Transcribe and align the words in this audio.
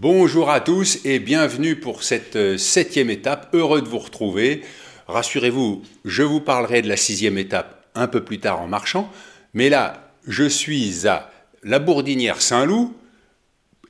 Bonjour 0.00 0.48
à 0.48 0.60
tous 0.60 1.04
et 1.04 1.18
bienvenue 1.18 1.76
pour 1.76 2.02
cette 2.02 2.34
euh, 2.36 2.56
septième 2.56 3.10
étape. 3.10 3.50
Heureux 3.52 3.82
de 3.82 3.86
vous 3.86 3.98
retrouver. 3.98 4.62
Rassurez-vous, 5.08 5.82
je 6.06 6.22
vous 6.22 6.40
parlerai 6.40 6.80
de 6.80 6.88
la 6.88 6.96
sixième 6.96 7.36
étape 7.36 7.84
un 7.94 8.06
peu 8.06 8.24
plus 8.24 8.40
tard 8.40 8.62
en 8.62 8.66
marchant. 8.66 9.10
Mais 9.52 9.68
là, 9.68 10.10
je 10.26 10.44
suis 10.44 11.06
à 11.06 11.30
la 11.64 11.78
Bourdinière 11.80 12.40
Saint-Loup 12.40 12.94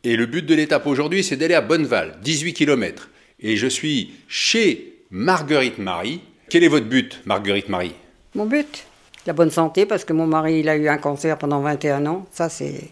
et 0.02 0.16
le 0.16 0.26
but 0.26 0.44
de 0.44 0.52
l'étape 0.52 0.84
aujourd'hui, 0.88 1.22
c'est 1.22 1.36
d'aller 1.36 1.54
à 1.54 1.60
Bonneval, 1.60 2.18
18 2.24 2.54
km. 2.54 3.08
Et 3.38 3.56
je 3.56 3.68
suis 3.68 4.10
chez 4.26 5.04
Marguerite 5.12 5.78
Marie. 5.78 6.22
Quel 6.48 6.64
est 6.64 6.68
votre 6.68 6.86
but, 6.86 7.20
Marguerite 7.24 7.68
Marie? 7.68 7.94
Mon 8.34 8.46
but 8.46 8.84
La 9.28 9.32
bonne 9.32 9.52
santé, 9.52 9.86
parce 9.86 10.04
que 10.04 10.12
mon 10.12 10.26
mari, 10.26 10.58
il 10.58 10.68
a 10.68 10.74
eu 10.74 10.88
un 10.88 10.98
cancer 10.98 11.38
pendant 11.38 11.60
21 11.60 12.04
ans. 12.06 12.26
Ça, 12.32 12.48
c'est, 12.48 12.90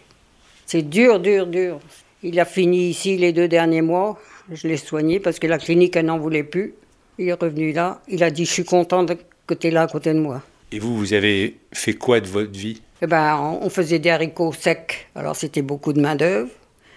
c'est 0.65 0.83
dur, 0.83 1.19
dur, 1.19 1.47
dur. 1.47 1.81
Il 2.21 2.39
a 2.39 2.45
fini 2.45 2.89
ici 2.89 3.17
les 3.17 3.31
deux 3.31 3.47
derniers 3.47 3.81
mois. 3.81 4.19
Je 4.51 4.67
l'ai 4.67 4.77
soigné 4.77 5.19
parce 5.19 5.39
que 5.39 5.47
la 5.47 5.57
clinique, 5.57 5.95
elle 5.95 6.07
n'en 6.07 6.19
voulait 6.19 6.43
plus. 6.43 6.73
Il 7.17 7.29
est 7.29 7.33
revenu 7.33 7.71
là. 7.71 8.01
Il 8.07 8.23
a 8.23 8.31
dit 8.31 8.45
Je 8.45 8.51
suis 8.51 8.65
content 8.65 9.05
que 9.47 9.53
tu 9.53 9.67
es 9.67 9.71
là 9.71 9.83
à 9.83 9.87
côté 9.87 10.13
de 10.13 10.19
moi. 10.19 10.41
Et 10.71 10.79
vous, 10.79 10.97
vous 10.97 11.13
avez 11.13 11.57
fait 11.71 11.93
quoi 11.93 12.19
de 12.19 12.27
votre 12.27 12.51
vie? 12.51 12.81
Eh 13.01 13.07
ben, 13.07 13.37
on 13.61 13.69
faisait 13.69 13.99
des 13.99 14.09
haricots 14.09 14.53
secs. 14.53 15.07
Alors, 15.15 15.35
c'était 15.35 15.61
beaucoup 15.61 15.93
de 15.93 16.01
main-d'œuvre. 16.01 16.49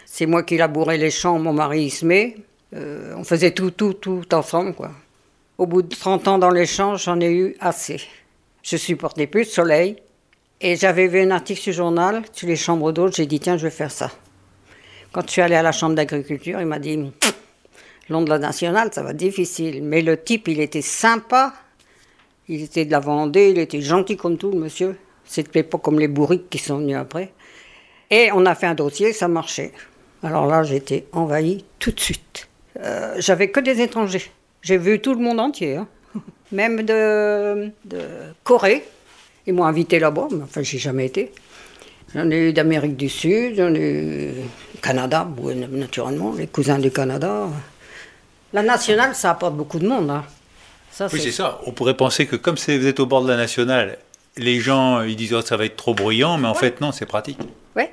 C'est 0.05 0.27
moi 0.27 0.43
qui 0.43 0.57
labourais 0.57 0.99
les 0.99 1.11
champs, 1.11 1.39
mon 1.39 1.53
mari 1.53 1.85
il 1.85 1.91
se 1.91 2.05
met. 2.05 2.37
Euh, 2.75 3.15
on 3.17 3.25
faisait 3.25 3.53
tout, 3.53 3.71
tout, 3.71 3.95
tout 3.95 4.35
ensemble, 4.35 4.75
quoi. 4.75 4.91
Au 5.57 5.67
bout 5.67 5.83
de 5.83 5.95
30 5.95 6.29
ans 6.29 6.39
dans 6.39 6.51
les 6.51 6.67
champs, 6.67 6.97
j'en 6.97 7.21
ai 7.21 7.33
eu 7.33 7.57
assez. 7.61 8.01
Je 8.63 8.77
supportais 8.77 9.27
plus 9.27 9.43
le 9.43 9.47
soleil. 9.47 9.97
Et 10.61 10.77
j'avais 10.77 11.07
vu 11.07 11.21
un 11.21 11.31
article 11.31 11.61
sur 11.61 11.71
le 11.71 11.77
journal 11.77 12.23
sur 12.33 12.49
les 12.49 12.57
chambres 12.57 12.93
d'eau. 12.93 13.11
J'ai 13.11 13.27
dit, 13.27 13.41
tiens, 13.41 13.57
je 13.57 13.65
vais 13.65 13.71
faire 13.71 13.91
ça. 13.91 14.11
Quand 15.13 15.23
je 15.27 15.33
suis 15.33 15.43
allé 15.43 15.55
à 15.55 15.63
la 15.63 15.73
chambre 15.73 15.95
d'agriculture, 15.95 16.61
il 16.61 16.67
m'a 16.67 16.79
dit, 16.79 16.99
la 18.09 18.39
nationale, 18.39 18.91
ça 18.93 19.03
va 19.03 19.11
être 19.11 19.17
difficile. 19.17 19.83
Mais 19.83 20.03
le 20.03 20.23
type, 20.23 20.49
il 20.49 20.61
était 20.61 20.83
sympa. 20.83 21.53
Il 22.49 22.63
était 22.63 22.85
de 22.85 22.91
la 22.91 23.01
Vendée, 23.01 23.51
il 23.51 23.59
était 23.59 23.81
gentil 23.81 24.17
comme 24.17 24.37
tout, 24.37 24.53
monsieur. 24.53 24.97
C'était 25.25 25.63
pas 25.63 25.79
comme 25.79 25.99
les 25.99 26.09
bourriques 26.09 26.51
qui 26.51 26.59
sont 26.59 26.79
venus 26.79 26.97
après. 26.97 27.33
Et 28.11 28.31
on 28.33 28.45
a 28.45 28.55
fait 28.55 28.67
un 28.67 28.75
dossier, 28.75 29.13
ça 29.13 29.29
marchait. 29.29 29.73
Alors 30.23 30.47
là, 30.47 30.63
j'étais 30.63 31.07
envahie 31.13 31.65
tout 31.79 31.93
de 31.93 32.01
suite. 32.01 32.49
Euh, 32.81 33.15
J'avais 33.19 33.51
que 33.51 33.61
des 33.61 33.81
étrangers. 33.81 34.31
J'ai 34.61 34.77
vu 34.77 35.01
tout 35.01 35.15
le 35.15 35.21
monde 35.21 35.41
entier, 35.41 35.77
hein. 35.77 35.89
même 36.53 36.83
de, 36.83 37.71
de, 37.85 38.01
Corée. 38.45 38.85
Ils 39.47 39.55
m'ont 39.55 39.65
invité 39.65 39.99
là-bas, 39.99 40.29
mais 40.31 40.43
enfin, 40.45 40.63
j'ai 40.63 40.79
jamais 40.79 41.07
été. 41.07 41.33
J'en 42.15 42.31
ai 42.31 42.49
eu 42.49 42.53
d'Amérique 42.53 42.97
du 42.97 43.09
Sud, 43.09 43.57
j'en 43.57 43.75
ai 43.75 43.81
eu 43.81 44.81
Canada, 44.83 45.27
naturellement, 45.71 46.35
les 46.37 46.47
cousins 46.47 46.79
du 46.79 46.91
Canada. 46.91 47.49
La 48.53 48.63
nationale, 48.63 49.15
ça 49.15 49.31
apporte 49.31 49.55
beaucoup 49.55 49.79
de 49.79 49.89
monde. 49.89 50.11
Hein. 50.11 50.25
Ça, 50.91 51.09
oui, 51.11 51.21
c'est 51.21 51.33
ça. 51.33 51.61
On 51.65 51.73
pourrait 51.73 51.97
penser 51.97 52.27
que 52.27 52.37
comme 52.37 52.57
vous 52.57 52.87
êtes 52.87 53.01
au 53.01 53.07
bord 53.07 53.23
de 53.23 53.29
la 53.29 53.37
nationale, 53.37 53.99
les 54.37 54.61
gens 54.61 55.03
ils 55.03 55.17
disent 55.17 55.33
oh, 55.33 55.41
ça 55.41 55.57
va 55.57 55.65
être 55.65 55.77
trop 55.77 55.95
bruyant, 55.95 56.37
mais 56.37 56.49
en 56.49 56.55
fait 56.55 56.81
non, 56.83 56.93
c'est 56.93 57.07
pratique. 57.07 57.39
Oui, 57.77 57.85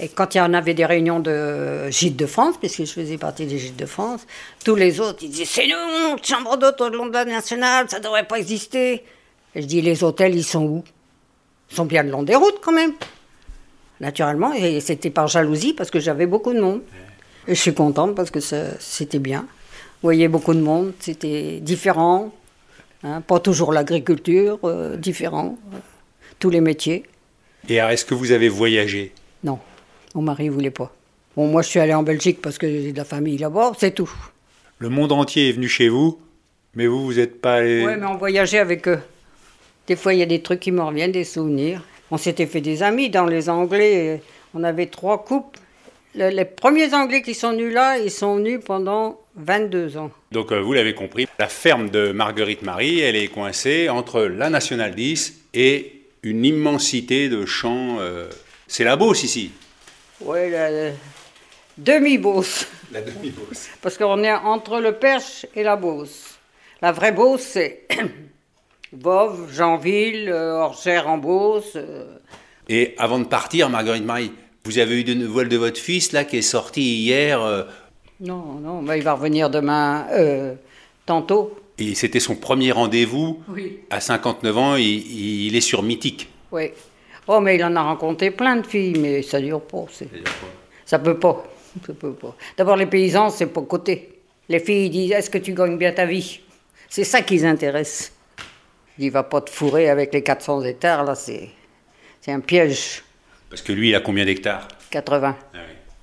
et 0.00 0.08
quand 0.08 0.34
il 0.34 0.38
y 0.38 0.40
en 0.40 0.54
avait 0.54 0.74
des 0.74 0.84
réunions 0.84 1.20
de 1.20 1.90
gîtes 1.90 2.16
de 2.16 2.26
France, 2.26 2.56
puisque 2.58 2.84
je 2.84 2.92
faisais 2.92 3.18
partie 3.18 3.46
des 3.46 3.58
gîtes 3.58 3.76
de 3.76 3.86
France, 3.86 4.26
tous 4.64 4.76
les 4.76 5.00
autres, 5.00 5.20
ils 5.22 5.30
disaient 5.30 5.44
C'est 5.44 5.66
nous, 5.66 6.18
chambre 6.22 6.56
d'hôte 6.56 6.80
au 6.80 6.88
long 6.88 7.06
de 7.06 7.14
la 7.14 7.24
nationale, 7.24 7.86
ça 7.88 7.98
ne 7.98 8.04
devrait 8.04 8.26
pas 8.26 8.38
exister. 8.38 9.04
Et 9.54 9.62
je 9.62 9.66
dis 9.66 9.80
Les 9.80 10.04
hôtels, 10.04 10.34
ils 10.34 10.44
sont 10.44 10.64
où? 10.64 10.84
Ils 11.70 11.76
sont 11.76 11.86
bien 11.86 12.02
le 12.02 12.10
long 12.10 12.22
des 12.22 12.36
routes 12.36 12.60
quand 12.62 12.72
même. 12.72 12.92
Naturellement, 14.00 14.52
et 14.52 14.80
c'était 14.80 15.10
par 15.10 15.26
jalousie 15.26 15.72
parce 15.72 15.90
que 15.90 15.98
j'avais 15.98 16.26
beaucoup 16.26 16.52
de 16.52 16.60
monde. 16.60 16.82
Et 17.48 17.54
je 17.54 17.60
suis 17.60 17.74
contente 17.74 18.14
parce 18.14 18.30
que 18.30 18.38
c'était 18.78 19.18
bien. 19.18 19.40
Vous 19.40 20.06
voyez 20.06 20.28
beaucoup 20.28 20.54
de 20.54 20.60
monde, 20.60 20.92
c'était 21.00 21.58
différent. 21.60 22.32
Hein, 23.02 23.20
pas 23.20 23.40
toujours 23.40 23.72
l'agriculture, 23.72 24.58
euh, 24.64 24.96
différent. 24.96 25.56
Euh, 25.72 25.78
tous 26.38 26.50
les 26.50 26.60
métiers. 26.60 27.04
Et 27.68 27.76
est-ce 27.76 28.04
que 28.04 28.14
vous 28.14 28.32
avez 28.32 28.48
voyagé? 28.48 29.12
Non. 29.42 29.58
Mon 30.14 30.22
mari 30.22 30.48
voulait 30.48 30.70
pas. 30.70 30.92
Bon, 31.36 31.48
moi, 31.48 31.62
je 31.62 31.68
suis 31.68 31.80
allé 31.80 31.94
en 31.94 32.02
Belgique 32.02 32.40
parce 32.40 32.58
que 32.58 32.68
j'ai 32.68 32.92
de 32.92 32.96
la 32.96 33.04
famille 33.04 33.38
là-bas, 33.38 33.72
c'est 33.78 33.92
tout. 33.92 34.10
Le 34.78 34.88
monde 34.88 35.12
entier 35.12 35.48
est 35.48 35.52
venu 35.52 35.68
chez 35.68 35.88
vous, 35.88 36.18
mais 36.74 36.86
vous, 36.86 37.04
vous 37.04 37.14
n'êtes 37.14 37.40
pas 37.40 37.56
allé. 37.56 37.84
Oui, 37.84 37.92
mais 37.98 38.06
on 38.06 38.16
voyageait 38.16 38.58
avec 38.58 38.88
eux. 38.88 39.00
Des 39.86 39.96
fois, 39.96 40.14
il 40.14 40.20
y 40.20 40.22
a 40.22 40.26
des 40.26 40.42
trucs 40.42 40.60
qui 40.60 40.72
me 40.72 40.82
reviennent, 40.82 41.12
des 41.12 41.24
souvenirs. 41.24 41.82
On 42.10 42.16
s'était 42.16 42.46
fait 42.46 42.60
des 42.60 42.82
amis 42.82 43.10
dans 43.10 43.26
les 43.26 43.48
Anglais. 43.48 44.22
On 44.54 44.64
avait 44.64 44.86
trois 44.86 45.24
couples. 45.24 45.58
les 46.14 46.44
premiers 46.44 46.94
Anglais 46.94 47.22
qui 47.22 47.34
sont 47.34 47.52
venus 47.52 47.72
là, 47.72 47.98
ils 47.98 48.10
sont 48.10 48.36
venus 48.36 48.60
pendant 48.64 49.20
22 49.36 49.96
ans. 49.96 50.10
Donc, 50.32 50.52
euh, 50.52 50.60
vous 50.60 50.72
l'avez 50.72 50.94
compris, 50.94 51.26
la 51.38 51.48
ferme 51.48 51.90
de 51.90 52.12
Marguerite 52.12 52.62
Marie, 52.62 53.00
elle 53.00 53.16
est 53.16 53.28
coincée 53.28 53.88
entre 53.88 54.22
la 54.22 54.50
Nationale 54.50 54.94
10 54.94 55.34
et 55.54 56.02
une 56.22 56.44
immensité 56.44 57.28
de 57.28 57.46
champs. 57.46 57.98
Euh, 58.00 58.28
c'est 58.66 58.84
la 58.84 58.96
Beauce 58.96 59.22
ici. 59.22 59.52
Oui, 60.20 60.50
la, 60.50 60.90
demi-Beauce. 61.76 62.66
La 62.92 63.02
demi-Beauce. 63.02 63.68
Parce 63.82 63.98
qu'on 63.98 64.24
est 64.24 64.32
entre 64.32 64.80
le 64.80 64.92
Perche 64.92 65.44
et 65.54 65.62
la 65.62 65.76
Beauce. 65.76 66.38
La 66.80 66.90
vraie 66.90 67.12
Beauce, 67.12 67.42
c'est 67.42 67.86
Vauve, 68.92 69.52
Jeanville, 69.52 70.30
euh, 70.32 70.66
Beauce. 71.16 71.72
Euh. 71.76 72.04
Et 72.68 72.94
avant 72.98 73.18
de 73.18 73.24
partir, 73.24 73.68
Marguerite 73.68 74.04
Marie, 74.04 74.32
vous 74.64 74.78
avez 74.78 75.00
eu 75.00 75.04
de 75.04 75.14
nouvelles 75.14 75.48
de 75.48 75.56
votre 75.56 75.78
fils 75.78 76.12
là 76.12 76.24
qui 76.24 76.38
est 76.38 76.42
sorti 76.42 76.82
hier 77.02 77.42
euh? 77.42 77.64
Non, 78.20 78.54
non, 78.60 78.92
il 78.92 79.02
va 79.02 79.14
revenir 79.14 79.48
demain, 79.48 80.06
tantôt. 81.06 81.56
Et 81.78 81.94
c'était 81.94 82.18
son 82.18 82.34
premier 82.34 82.72
rendez-vous 82.72 83.40
Oui. 83.48 83.78
À 83.90 84.00
59 84.00 84.58
ans, 84.58 84.74
il, 84.74 85.46
il 85.46 85.54
est 85.54 85.60
sur 85.60 85.84
Mythique. 85.84 86.28
Oui. 86.50 86.72
Oh, 87.28 87.40
mais 87.40 87.56
il 87.56 87.64
en 87.64 87.76
a 87.76 87.82
rencontré 87.82 88.30
plein 88.30 88.56
de 88.56 88.66
filles, 88.66 88.98
mais 88.98 89.22
ça 89.22 89.40
dure 89.40 89.60
pas. 89.60 89.84
Ça 90.86 90.98
peut 90.98 91.18
pas. 91.18 91.44
Ça 91.86 91.92
peut 91.92 92.14
pas. 92.14 92.34
D'abord, 92.56 92.76
les 92.76 92.86
paysans, 92.86 93.28
c'est 93.28 93.46
pas 93.46 93.60
côté. 93.60 94.20
Les 94.48 94.58
filles 94.58 94.88
disent 94.90 95.12
Est-ce 95.12 95.30
que 95.30 95.38
tu 95.38 95.52
gagnes 95.52 95.76
bien 95.76 95.92
ta 95.92 96.06
vie? 96.06 96.40
C'est 96.88 97.04
ça 97.04 97.20
qui 97.20 97.34
les 97.34 97.44
intéresse. 97.44 98.10
Il 98.98 99.10
va 99.10 99.22
pas 99.22 99.40
te 99.40 99.50
fourrer 99.50 99.88
avec 99.88 100.12
les 100.12 100.22
400 100.22 100.62
hectares, 100.62 101.04
là, 101.04 101.14
c'est, 101.14 101.50
c'est 102.20 102.32
un 102.32 102.40
piège. 102.40 103.02
Parce 103.48 103.62
que 103.62 103.72
lui, 103.72 103.90
il 103.90 103.94
a 103.94 104.00
combien 104.00 104.24
d'hectares? 104.24 104.66
80. 104.90 105.36
Ah 105.54 105.58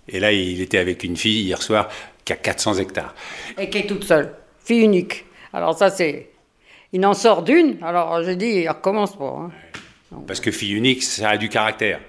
Et 0.08 0.20
là, 0.20 0.32
il 0.32 0.62
était 0.62 0.78
avec 0.78 1.04
une 1.04 1.18
fille 1.18 1.44
hier 1.44 1.62
soir 1.62 1.90
qui 2.24 2.34
a 2.34 2.38
400 2.38 2.80
hectares. 2.80 3.14
Et 3.58 3.70
qui 3.70 3.80
est 3.80 3.88
toute 3.88 4.04
seule. 4.04 4.34
Fille 4.64 4.84
unique. 4.84 5.26
Alors, 5.54 5.78
ça, 5.78 5.90
c'est. 5.90 6.30
Il 6.94 7.06
en 7.06 7.14
sort 7.14 7.44
d'une, 7.44 7.78
alors 7.84 8.24
je 8.24 8.32
dis, 8.32 8.62
il 8.62 8.70
recommence 8.70 9.18
pas. 9.18 9.26
Hein. 9.26 9.52
Parce 10.28 10.40
que 10.40 10.52
fille 10.52 10.74
unique, 10.74 11.04
ça 11.04 11.32
a 11.32 11.38
du 11.38 11.50
caractère. 11.50 12.00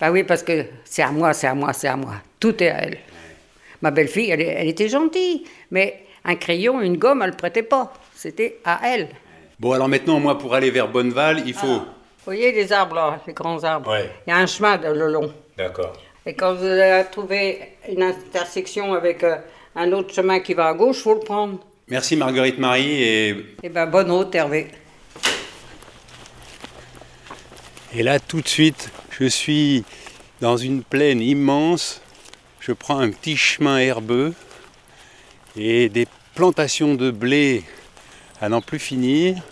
Bah 0.00 0.10
oui, 0.12 0.22
parce 0.22 0.42
que 0.42 0.66
c'est 0.84 1.02
à 1.02 1.10
moi, 1.10 1.32
c'est 1.32 1.48
à 1.48 1.54
moi, 1.54 1.72
c'est 1.72 1.88
à 1.88 1.96
moi. 1.96 2.14
Tout 2.38 2.62
est 2.62 2.68
à 2.68 2.82
elle. 2.82 2.98
Ma 3.82 3.90
belle-fille, 3.90 4.30
elle, 4.30 4.68
était 4.68 4.88
gentille, 4.88 5.44
mais 5.70 6.04
un 6.24 6.36
crayon, 6.36 6.80
une 6.80 6.96
gomme, 6.96 7.22
elle 7.22 7.30
ne 7.30 7.36
prêtait 7.36 7.62
pas. 7.62 7.92
C'était 8.14 8.58
à 8.64 8.80
elle. 8.84 9.08
Bon, 9.60 9.72
alors 9.72 9.88
maintenant, 9.88 10.20
moi, 10.20 10.38
pour 10.38 10.54
aller 10.54 10.70
vers 10.70 10.86
Bonneval, 10.86 11.42
il 11.44 11.52
faut... 11.52 11.66
Ah. 11.66 11.84
vous 12.18 12.24
voyez 12.24 12.52
les 12.52 12.72
arbres, 12.72 12.94
là, 12.94 13.20
les 13.26 13.32
grands 13.32 13.64
arbres 13.64 13.92
Il 14.24 14.30
y 14.30 14.32
a 14.32 14.36
un 14.36 14.46
chemin 14.46 14.76
le 14.76 15.08
long. 15.08 15.32
D'accord. 15.56 15.94
Et 16.24 16.34
quand 16.34 16.54
vous 16.54 16.64
allez 16.64 17.04
trouver 17.10 17.72
une 17.88 18.04
intersection 18.04 18.94
avec 18.94 19.24
euh, 19.24 19.36
un 19.74 19.90
autre 19.90 20.14
chemin 20.14 20.38
qui 20.38 20.54
va 20.54 20.68
à 20.68 20.74
gauche, 20.74 20.98
il 20.98 21.02
faut 21.02 21.14
le 21.14 21.20
prendre. 21.20 21.58
Merci 21.88 22.14
Marguerite 22.14 22.58
Marie 22.58 23.02
et... 23.02 23.56
Eh 23.64 23.68
bien, 23.68 23.86
bonne 23.86 24.12
route, 24.12 24.32
Hervé. 24.32 24.68
Et 27.92 28.04
là, 28.04 28.20
tout 28.20 28.40
de 28.40 28.48
suite, 28.48 28.90
je 29.10 29.24
suis 29.24 29.84
dans 30.40 30.56
une 30.56 30.84
plaine 30.84 31.20
immense. 31.20 32.00
Je 32.60 32.70
prends 32.70 32.98
un 32.98 33.10
petit 33.10 33.36
chemin 33.36 33.78
herbeux 33.78 34.34
et 35.56 35.88
des 35.88 36.06
plantations 36.36 36.94
de 36.94 37.10
blé 37.10 37.64
à 38.40 38.48
n'en 38.48 38.60
plus 38.60 38.78
finir. 38.78 39.42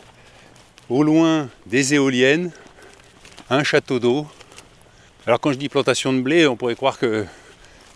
Au 0.89 1.03
loin, 1.03 1.49
des 1.67 1.95
éoliennes, 1.95 2.53
un 3.51 3.65
château 3.65 3.99
d'eau. 3.99 4.27
Alors 5.27 5.41
quand 5.41 5.53
je 5.53 5.59
dis 5.59 5.69
plantation 5.69 6.13
de 6.13 6.21
blé, 6.21 6.47
on 6.47 6.57
pourrait 6.57 6.77
croire 6.77 6.99
que 6.99 7.27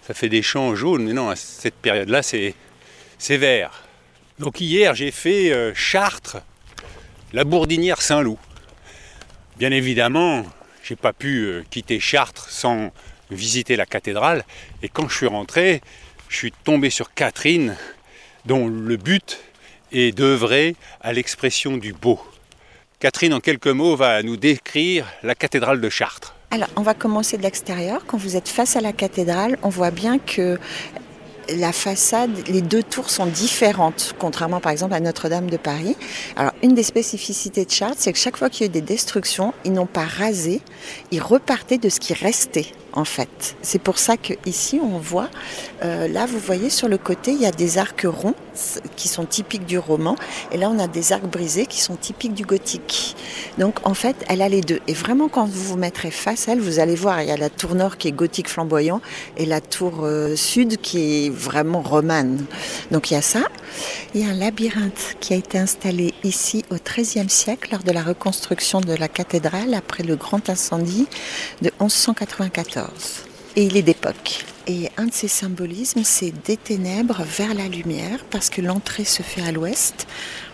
ça 0.06 0.14
fait 0.14 0.28
des 0.28 0.42
champs 0.42 0.74
jaunes, 0.74 1.04
mais 1.04 1.12
non, 1.12 1.30
à 1.30 1.36
cette 1.36 1.76
période-là, 1.76 2.22
c'est, 2.22 2.54
vert. 3.28 3.84
Donc 4.40 4.60
hier, 4.60 4.94
j'ai 4.94 5.12
fait 5.12 5.52
euh, 5.52 5.72
Chartres, 5.74 6.38
la 7.32 7.44
Bourdinière 7.44 8.02
Saint-Loup. 8.02 8.38
Bien 9.58 9.70
évidemment, 9.70 10.44
j'ai 10.82 10.96
pas 10.96 11.12
pu 11.12 11.44
euh, 11.44 11.62
quitter 11.70 12.00
Chartres 12.00 12.50
sans 12.50 12.90
visiter 13.30 13.76
la 13.76 13.86
cathédrale. 13.86 14.44
Et 14.82 14.88
quand 14.88 15.08
je 15.08 15.16
suis 15.16 15.26
rentré, 15.28 15.82
je 16.28 16.36
suis 16.36 16.52
tombé 16.64 16.90
sur 16.90 17.14
Catherine, 17.14 17.76
dont 18.46 18.66
le 18.66 18.96
but 18.96 19.38
est 19.92 20.16
d'œuvrer 20.16 20.76
à 21.00 21.12
l'expression 21.12 21.76
du 21.76 21.92
beau. 21.92 22.20
Catherine, 22.98 23.32
en 23.32 23.40
quelques 23.40 23.66
mots, 23.66 23.96
va 23.96 24.22
nous 24.22 24.36
décrire 24.36 25.06
la 25.22 25.34
cathédrale 25.34 25.80
de 25.80 25.88
Chartres. 25.88 26.34
Alors, 26.50 26.68
on 26.76 26.82
va 26.82 26.94
commencer 26.94 27.38
de 27.38 27.42
l'extérieur. 27.42 28.04
Quand 28.06 28.18
vous 28.18 28.36
êtes 28.36 28.48
face 28.48 28.76
à 28.76 28.80
la 28.80 28.92
cathédrale, 28.92 29.56
on 29.62 29.68
voit 29.68 29.90
bien 29.90 30.18
que 30.18 30.58
la 31.56 31.72
façade, 31.72 32.30
les 32.48 32.62
deux 32.62 32.82
tours 32.82 33.10
sont 33.10 33.26
différentes, 33.26 34.14
contrairement 34.18 34.60
par 34.60 34.72
exemple 34.72 34.94
à 34.94 35.00
Notre-Dame 35.00 35.48
de 35.48 35.56
Paris. 35.56 35.96
Alors, 36.36 36.52
une 36.62 36.74
des 36.74 36.82
spécificités 36.82 37.64
de 37.64 37.70
Chartres, 37.70 37.96
c'est 37.98 38.12
que 38.12 38.18
chaque 38.18 38.36
fois 38.36 38.50
qu'il 38.50 38.62
y 38.62 38.64
a 38.64 38.66
eu 38.66 38.72
des 38.72 38.80
destructions, 38.80 39.54
ils 39.64 39.72
n'ont 39.72 39.86
pas 39.86 40.04
rasé, 40.04 40.60
ils 41.10 41.22
repartaient 41.22 41.78
de 41.78 41.88
ce 41.88 42.00
qui 42.00 42.14
restait 42.14 42.66
en 42.92 43.04
fait. 43.04 43.56
C'est 43.62 43.78
pour 43.78 43.98
ça 43.98 44.16
que 44.16 44.34
ici 44.46 44.80
on 44.82 44.98
voit, 44.98 45.28
euh, 45.84 46.08
là 46.08 46.26
vous 46.26 46.38
voyez 46.38 46.70
sur 46.70 46.88
le 46.88 46.98
côté 46.98 47.32
il 47.32 47.40
y 47.40 47.46
a 47.46 47.52
des 47.52 47.78
arcs 47.78 48.06
ronds 48.06 48.34
qui 48.96 49.08
sont 49.08 49.24
typiques 49.24 49.64
du 49.64 49.78
roman 49.78 50.16
et 50.52 50.56
là 50.56 50.70
on 50.70 50.78
a 50.78 50.86
des 50.86 51.12
arcs 51.12 51.26
brisés 51.26 51.66
qui 51.66 51.80
sont 51.80 51.96
typiques 51.96 52.34
du 52.34 52.44
gothique. 52.44 53.16
Donc 53.58 53.76
en 53.84 53.94
fait 53.94 54.16
elle 54.28 54.42
a 54.42 54.48
les 54.48 54.60
deux 54.60 54.80
et 54.86 54.94
vraiment 54.94 55.28
quand 55.28 55.46
vous 55.46 55.62
vous 55.62 55.76
mettrez 55.76 56.10
face 56.10 56.48
à 56.48 56.52
elle 56.52 56.60
vous 56.60 56.78
allez 56.78 56.96
voir 56.96 57.22
il 57.22 57.28
y 57.28 57.32
a 57.32 57.36
la 57.36 57.50
tour 57.50 57.74
nord 57.74 57.96
qui 57.96 58.08
est 58.08 58.12
gothique 58.12 58.48
flamboyant 58.48 59.00
et 59.36 59.46
la 59.46 59.60
tour 59.60 60.00
euh, 60.02 60.36
sud 60.36 60.78
qui 60.78 61.26
est 61.26 61.30
vraiment 61.30 61.82
romane. 61.82 62.44
Donc 62.90 63.10
il 63.10 63.14
y 63.14 63.16
a 63.16 63.22
ça. 63.22 63.40
Il 64.14 64.20
y 64.20 64.24
a 64.24 64.30
un 64.30 64.34
labyrinthe 64.34 65.16
qui 65.20 65.32
a 65.32 65.36
été 65.36 65.58
installé 65.58 66.12
ici 66.24 66.64
au 66.70 66.76
XIIIe 66.76 67.30
siècle 67.30 67.70
lors 67.72 67.82
de 67.82 67.92
la 67.92 68.02
reconstruction 68.02 68.80
de 68.80 68.94
la 68.94 69.08
cathédrale 69.08 69.74
après 69.74 70.02
le 70.02 70.16
grand 70.16 70.48
incendie 70.50 71.06
de 71.62 71.70
1194. 71.80 72.79
Et 73.56 73.64
il 73.64 73.76
est 73.76 73.82
d'époque. 73.82 74.44
Et 74.66 74.90
un 74.96 75.06
de 75.06 75.12
ses 75.12 75.28
symbolismes, 75.28 76.04
c'est 76.04 76.32
des 76.46 76.56
ténèbres 76.56 77.22
vers 77.24 77.54
la 77.54 77.66
lumière, 77.66 78.24
parce 78.30 78.50
que 78.50 78.60
l'entrée 78.60 79.04
se 79.04 79.22
fait 79.22 79.42
à 79.42 79.50
l'ouest, 79.50 80.06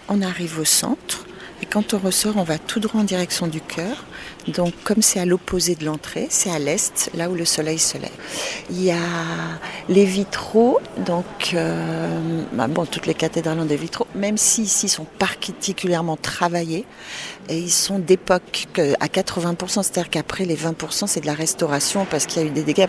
on 0.08 0.22
arrive 0.22 0.58
au 0.58 0.64
centre, 0.64 1.26
et 1.62 1.66
quand 1.66 1.94
on 1.94 1.98
ressort, 1.98 2.36
on 2.36 2.42
va 2.42 2.58
tout 2.58 2.80
droit 2.80 3.00
en 3.00 3.04
direction 3.04 3.46
du 3.46 3.60
cœur. 3.60 4.04
Donc, 4.48 4.72
comme 4.84 5.02
c'est 5.02 5.18
à 5.18 5.24
l'opposé 5.24 5.74
de 5.74 5.84
l'entrée, 5.84 6.28
c'est 6.30 6.50
à 6.50 6.58
l'est, 6.58 7.10
là 7.14 7.28
où 7.28 7.34
le 7.34 7.44
soleil 7.44 7.78
se 7.78 7.98
lève. 7.98 8.10
Il 8.70 8.82
y 8.82 8.92
a 8.92 8.96
les 9.88 10.04
vitraux, 10.04 10.78
donc, 11.04 11.24
euh, 11.54 12.42
bah 12.52 12.68
bon, 12.68 12.86
toutes 12.86 13.06
les 13.06 13.14
cathédrales 13.14 13.58
ont 13.58 13.64
des 13.64 13.76
vitraux, 13.76 14.06
même 14.14 14.36
si 14.36 14.62
ici 14.62 14.88
sont 14.88 15.06
particulièrement 15.18 16.16
travaillés, 16.16 16.84
et 17.48 17.58
ils 17.58 17.70
sont 17.70 17.98
d'époque 17.98 18.66
à 19.00 19.06
80%, 19.06 19.82
c'est-à-dire 19.82 20.10
qu'après 20.10 20.44
les 20.44 20.56
20%, 20.56 21.06
c'est 21.06 21.20
de 21.20 21.26
la 21.26 21.34
restauration 21.34 22.06
parce 22.08 22.26
qu'il 22.26 22.42
y 22.42 22.44
a 22.44 22.48
eu 22.48 22.52
des 22.52 22.62
dégâts. 22.62 22.86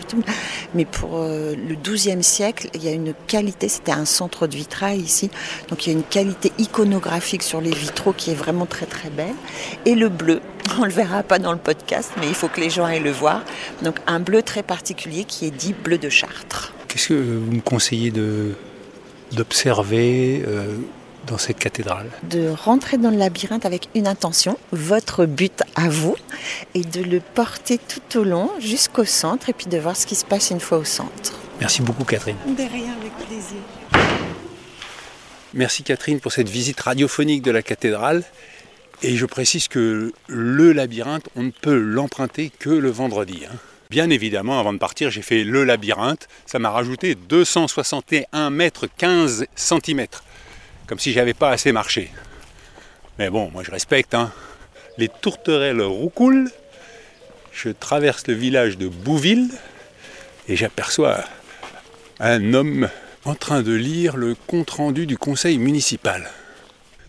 Mais 0.74 0.84
pour 0.84 1.18
euh, 1.18 1.54
le 1.56 1.74
12e 1.74 2.22
siècle, 2.22 2.68
il 2.74 2.84
y 2.84 2.88
a 2.88 2.92
une 2.92 3.14
qualité, 3.26 3.68
c'était 3.68 3.92
un 3.92 4.04
centre 4.04 4.46
de 4.46 4.56
vitrail 4.56 5.00
ici, 5.00 5.30
donc 5.68 5.86
il 5.86 5.92
y 5.92 5.94
a 5.94 5.98
une 5.98 6.04
qualité 6.04 6.52
iconographique 6.58 7.42
sur 7.42 7.60
les 7.60 7.72
vitraux 7.72 8.12
qui 8.12 8.30
est 8.30 8.34
vraiment 8.58 8.66
très 8.66 8.86
très 8.86 9.10
belle. 9.10 9.34
Et 9.84 9.94
le 9.94 10.08
bleu, 10.08 10.40
on 10.78 10.84
le 10.84 10.90
verra 10.90 11.22
pas 11.22 11.38
dans 11.38 11.52
le 11.52 11.58
podcast, 11.58 12.10
mais 12.18 12.26
il 12.28 12.34
faut 12.34 12.48
que 12.48 12.60
les 12.60 12.70
gens 12.70 12.84
aillent 12.84 13.00
le 13.00 13.12
voir. 13.12 13.42
Donc 13.82 13.96
un 14.06 14.20
bleu 14.20 14.42
très 14.42 14.62
particulier 14.62 15.24
qui 15.24 15.46
est 15.46 15.50
dit 15.50 15.72
bleu 15.72 15.98
de 15.98 16.08
Chartres. 16.08 16.72
Qu'est-ce 16.88 17.08
que 17.08 17.14
vous 17.14 17.52
me 17.52 17.60
conseillez 17.60 18.10
de 18.10 18.54
d'observer 19.32 20.42
euh, 20.46 20.74
dans 21.26 21.36
cette 21.36 21.58
cathédrale? 21.58 22.06
De 22.22 22.48
rentrer 22.48 22.96
dans 22.96 23.10
le 23.10 23.18
labyrinthe 23.18 23.66
avec 23.66 23.88
une 23.94 24.06
intention, 24.06 24.58
votre 24.72 25.26
but 25.26 25.62
à 25.76 25.88
vous, 25.90 26.16
et 26.74 26.80
de 26.80 27.02
le 27.02 27.20
porter 27.20 27.78
tout 27.78 28.18
au 28.18 28.24
long 28.24 28.50
jusqu'au 28.58 29.04
centre, 29.04 29.50
et 29.50 29.52
puis 29.52 29.66
de 29.66 29.78
voir 29.78 29.96
ce 29.96 30.06
qui 30.06 30.14
se 30.14 30.24
passe 30.24 30.50
une 30.50 30.60
fois 30.60 30.78
au 30.78 30.84
centre. 30.84 31.34
Merci 31.60 31.82
beaucoup 31.82 32.04
Catherine. 32.04 32.36
De 32.46 32.62
rien, 32.62 32.94
avec 32.98 33.12
plaisir. 33.26 33.60
Merci 35.58 35.82
Catherine 35.82 36.20
pour 36.20 36.30
cette 36.30 36.48
visite 36.48 36.78
radiophonique 36.78 37.42
de 37.42 37.50
la 37.50 37.62
cathédrale. 37.62 38.22
Et 39.02 39.16
je 39.16 39.26
précise 39.26 39.66
que 39.66 40.12
le 40.28 40.72
labyrinthe, 40.72 41.28
on 41.34 41.42
ne 41.42 41.50
peut 41.50 41.76
l'emprunter 41.76 42.52
que 42.56 42.70
le 42.70 42.90
vendredi. 42.90 43.42
hein. 43.44 43.56
Bien 43.90 44.08
évidemment, 44.08 44.60
avant 44.60 44.72
de 44.72 44.78
partir, 44.78 45.10
j'ai 45.10 45.20
fait 45.20 45.42
le 45.42 45.64
labyrinthe. 45.64 46.28
Ça 46.46 46.60
m'a 46.60 46.70
rajouté 46.70 47.16
261 47.16 48.50
mètres 48.50 48.86
15 48.98 49.46
centimètres. 49.56 50.22
Comme 50.86 51.00
si 51.00 51.10
j'avais 51.12 51.34
pas 51.34 51.50
assez 51.50 51.72
marché. 51.72 52.12
Mais 53.18 53.28
bon, 53.28 53.50
moi 53.50 53.64
je 53.64 53.72
respecte. 53.72 54.14
hein. 54.14 54.30
Les 54.96 55.08
tourterelles 55.08 55.82
roucoulent. 55.82 56.52
Je 57.52 57.70
traverse 57.70 58.28
le 58.28 58.34
village 58.34 58.78
de 58.78 58.86
Bouville 58.86 59.48
et 60.46 60.54
j'aperçois 60.54 61.24
un 62.20 62.54
homme 62.54 62.88
en 63.28 63.34
train 63.34 63.62
de 63.62 63.72
lire 63.74 64.16
le 64.16 64.34
compte-rendu 64.46 65.06
du 65.06 65.18
conseil 65.18 65.58
municipal. 65.58 66.30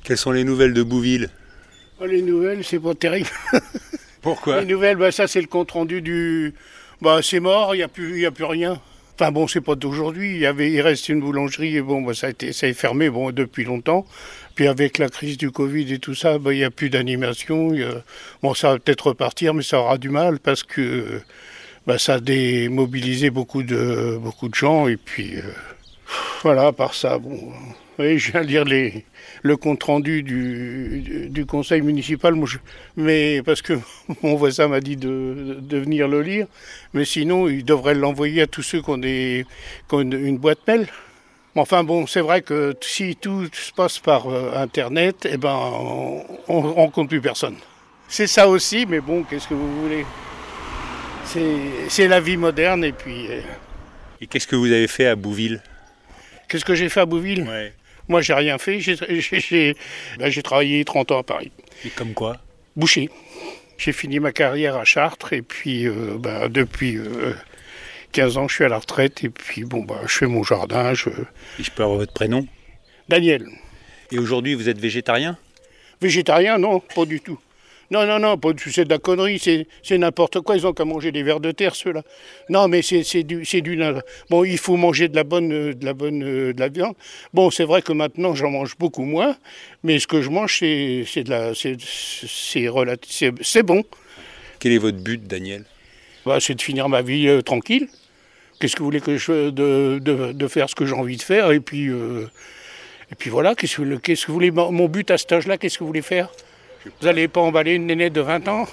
Quelles 0.04 0.18
sont 0.18 0.32
les 0.32 0.44
nouvelles 0.44 0.74
de 0.74 0.84
Bouville? 0.84 1.30
Oh, 2.02 2.06
les 2.06 2.22
nouvelles, 2.22 2.64
c'est 2.64 2.80
pas 2.80 2.94
terrible. 2.94 3.30
Pourquoi? 4.22 4.60
Les 4.62 4.66
nouvelles, 4.66 4.98
bah, 4.98 5.12
ça 5.12 5.28
c'est 5.28 5.42
le 5.42 5.48
compte 5.48 5.72
rendu 5.72 6.02
du. 6.02 6.54
Bah 7.02 7.20
c'est 7.24 7.40
mort, 7.40 7.74
il 7.74 7.78
n'y 7.78 7.84
a, 7.84 7.88
plus- 7.88 8.20
y 8.20 8.26
a 8.26 8.32
plus 8.32 8.44
rien. 8.44 8.82
Enfin 9.16 9.32
bon, 9.32 9.48
c'est 9.48 9.62
pas 9.62 9.76
d'aujourd'hui. 9.76 10.32
Il 10.36 10.40
y 10.40 10.46
avait, 10.46 10.72
il 10.72 10.82
reste 10.82 11.08
une 11.10 11.22
boulangerie 11.22 11.78
et 11.78 11.82
bon, 11.82 12.02
bah, 12.02 12.14
ça 12.14 12.28
a 12.28 12.30
été, 12.32 12.52
ça 12.54 12.68
est 12.68 12.74
fermé 12.74 13.10
bon 13.10 13.32
depuis 13.32 13.64
longtemps. 13.64 14.06
Puis 14.56 14.68
avec 14.68 14.98
la 14.98 15.08
crise 15.08 15.38
du 15.38 15.52
Covid 15.52 15.94
et 15.94 16.00
tout 16.00 16.16
ça, 16.16 16.38
bah, 16.38 16.54
il 16.54 16.58
n'y 16.58 16.64
a 16.66 16.72
plus 16.72 16.90
d'animation. 16.90 17.72
a- 17.74 18.04
Bon, 18.44 18.54
ça 18.54 18.72
va 18.74 18.80
peut-être 18.80 19.08
repartir, 19.08 19.54
mais 19.54 19.64
ça 19.64 19.80
aura 19.80 19.98
du 19.98 20.10
mal 20.10 20.40
parce 20.40 20.64
que 20.64 21.22
bah, 21.88 21.98
ça 21.98 22.16
a 22.16 22.20
démobilisé 22.20 23.30
beaucoup 23.30 23.64
de 23.64 24.18
beaucoup 24.22 24.50
de 24.50 24.56
gens 24.56 24.88
et 24.90 24.98
puis 24.98 25.36
euh, 25.38 25.42
voilà. 26.44 26.68
À 26.68 26.72
part 26.72 26.94
ça, 26.94 27.18
bon, 27.18 27.52
je 28.00 28.32
viens 28.32 28.42
de 28.42 28.48
lire 28.48 29.04
le 29.42 29.58
compte 29.58 29.84
rendu 29.84 30.24
du, 30.24 31.46
conseil 31.46 31.82
municipal, 31.82 32.34
mais 32.96 33.42
parce 33.44 33.62
que 33.62 33.74
mon 34.24 34.36
voisin 34.36 34.68
m'a 34.68 34.80
dit 34.80 34.96
de, 34.96 35.62
venir 35.72 36.08
le 36.08 36.22
lire, 36.22 36.48
mais 36.94 37.06
sinon 37.06 37.48
il 37.48 37.64
devrait 37.66 37.96
l'envoyer 37.96 38.44
à 38.44 38.48
tous 38.48 38.64
ceux 38.64 38.82
qui 38.82 38.90
ont, 38.90 39.02
une, 40.02 40.38
boîte 40.38 40.60
mail. 40.68 40.88
Enfin 41.56 41.84
bon, 41.84 42.08
c'est 42.08 42.22
vrai 42.22 42.42
que 42.42 42.76
si 42.80 43.16
tout 43.16 43.48
se 43.52 43.74
passe 43.74 44.00
par 44.00 44.28
euh, 44.30 44.52
Internet, 44.56 45.28
eh 45.30 45.36
ben, 45.36 45.54
on, 45.54 46.24
on 46.48 46.62
rencontre 46.74 47.10
plus 47.10 47.22
personne. 47.22 47.56
C'est 48.08 48.28
ça 48.28 48.48
aussi, 48.48 48.86
mais 48.88 49.02
bon, 49.02 49.24
qu'est-ce 49.24 49.48
que 49.48 49.56
vous 49.56 49.82
voulez? 49.82 50.06
C'est 51.26 51.90
c'est 51.90 52.08
la 52.08 52.20
vie 52.22 52.38
moderne 52.38 52.84
et 52.84 52.94
puis... 52.94 53.28
euh, 53.30 53.42
Et 54.22 54.28
qu'est-ce 54.28 54.48
que 54.48 54.56
vous 54.56 54.72
avez 54.72 54.88
fait 54.88 55.08
à 55.08 55.16
Bouville? 55.16 55.62
Qu'est-ce 56.50 56.66
que 56.66 56.76
j'ai 56.76 56.90
fait 56.90 57.00
à 57.02 57.06
Bouville 57.06 57.46
Moi, 58.08 58.22
j'ai 58.22 58.34
rien 58.34 58.58
fait. 58.58 58.80
J'ai 58.80 58.96
j'ai- 59.22 59.40
j'ai- 59.40 59.76
ben, 60.18 60.30
j'ai 60.30 60.42
travaillé 60.44 60.84
30 60.84 61.12
ans 61.12 61.20
à 61.20 61.24
Paris. 61.24 61.52
Et 61.86 61.90
comme 61.90 62.14
quoi 62.14 62.38
Boucher. 62.76 63.10
J'ai 63.78 63.94
fini 63.94 64.20
ma 64.20 64.32
carrière 64.34 64.76
à 64.76 64.84
Chartres 64.84 65.32
et 65.34 65.42
puis 65.42 65.86
euh, 65.88 66.18
ben, 66.20 66.50
depuis 66.50 66.98
euh, 66.98 67.34
15 68.12 68.38
ans, 68.38 68.48
je 68.48 68.56
suis 68.56 68.64
à 68.66 68.68
la 68.70 68.78
retraite 68.80 69.24
et 69.24 69.30
puis 69.30 69.64
bon, 69.64 69.84
ben, 69.84 70.00
je 70.06 70.12
fais 70.18 70.26
mon 70.28 70.44
jardin. 70.44 70.94
Je... 70.94 71.10
Et 71.10 71.64
je 71.64 71.72
peux 71.72 71.84
avoir 71.84 72.00
votre 72.00 72.14
prénom? 72.14 72.46
Daniel. 73.08 73.46
Et 74.12 74.18
aujourd'hui, 74.20 74.54
vous 74.56 74.68
êtes 74.70 74.80
végétarien? 74.80 75.38
Végétarien, 76.02 76.58
non, 76.58 76.80
pas 76.80 77.06
du 77.06 77.20
tout. 77.22 77.40
Non, 77.92 78.06
non, 78.06 78.20
non. 78.20 78.40
C'est 78.68 78.86
de 78.86 78.90
la 78.90 79.00
connerie, 79.00 79.40
c'est 79.40 79.98
n'importe 79.98 80.42
quoi. 80.42 80.56
Ils 80.56 80.68
ont 80.68 80.74
qu'à 80.74 80.86
manger 80.86 81.12
des 81.12 81.24
vers 81.24 81.40
de 81.40 81.52
terre, 81.52 81.76
ceux-là. 81.76 82.04
Non, 82.50 82.68
mais 82.68 82.82
c'est 82.82 83.24
du, 83.24 83.44
du. 83.44 83.82
Bon, 84.30 84.44
il 84.44 84.58
faut 84.58 84.78
manger 84.78 85.08
de 85.08 85.16
la 85.16 85.24
bonne, 85.24 85.52
euh, 85.52 85.74
de 85.74 85.86
la 85.86 85.94
bonne, 85.94 86.24
euh, 86.24 86.54
de 86.54 86.60
la 86.60 86.68
viande. 86.68 86.96
Bon, 87.34 87.50
c'est 87.50 87.64
vrai 87.64 87.82
que 87.82 87.92
maintenant 87.92 88.36
j'en 88.36 88.52
mange 88.52 88.78
beaucoup 88.78 89.04
moins, 89.04 89.36
mais 89.84 90.00
ce 90.00 90.08
que 90.08 90.22
je 90.22 90.30
mange, 90.30 90.60
c'est 90.60 91.04
c'est 91.08 91.24
de 91.24 91.30
la, 91.32 91.54
c'est 93.42 93.64
bon. 93.64 93.84
Quel 94.60 94.74
est 94.74 94.78
votre 94.78 95.00
but, 95.00 95.26
Daniel? 95.26 95.66
Bah, 96.26 96.40
c'est 96.40 96.56
de 96.56 96.62
finir 96.62 96.90
ma 96.90 97.02
vie 97.02 97.28
euh, 97.28 97.42
tranquille. 97.42 97.88
Qu'est-ce 98.60 98.76
que 98.76 98.80
vous 98.80 98.86
voulez 98.86 99.00
que 99.02 99.18
je 99.18 99.50
de, 99.50 100.00
de, 100.00 100.34
de 100.34 100.48
faire 100.48 100.70
ce 100.70 100.76
que 100.76 100.86
j'ai 100.86 100.94
envie 100.94 101.18
de 101.18 101.22
faire? 101.22 101.52
Et 101.52 101.62
puis 101.62 101.88
euh, 101.90 102.28
et 103.12 103.16
puis 103.16 103.30
voilà. 103.30 103.56
Qu'est-ce 103.56 103.78
que, 103.78 103.96
qu'est-ce 103.96 104.24
que 104.26 104.28
vous 104.28 104.34
voulez 104.34 104.52
mon 104.52 104.88
but 104.88 105.10
à 105.12 105.18
cet 105.18 105.32
âge-là 105.32 105.58
Qu'est-ce 105.58 105.78
que 105.78 105.84
vous 105.84 105.88
voulez 105.88 106.02
faire? 106.02 106.30
Vous 106.86 107.06
n'allez 107.06 107.28
pas 107.28 107.42
emballer 107.42 107.74
une 107.76 107.88
nénette 107.88 108.14
de 108.14 108.22
20 108.22 108.48
ans? 108.48 108.68